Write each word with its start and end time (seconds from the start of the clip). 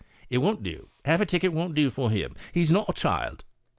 "It 0.31 0.39
won't 0.39 0.63
do; 0.63 0.89
half 1.05 1.21
a 1.21 1.27
ticket 1.27 1.53
won't 1.53 1.75
do 1.75 1.91
for 1.91 2.09
him— 2.09 2.35
he's 2.55 2.71
not 2.71 2.89
a 2.89 2.93
child." 2.93 3.43